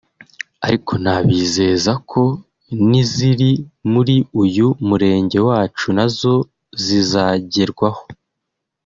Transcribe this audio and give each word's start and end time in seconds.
ariko 0.67 0.91
nabizeza 1.03 1.91
ko 2.11 2.23
n’iziri 2.89 3.51
muri 3.91 4.15
uyu 4.43 4.67
murenge 4.87 5.37
wacu 5.47 5.87
na 5.97 6.05
zo 6.17 6.35
zizagerwaho 6.83 8.03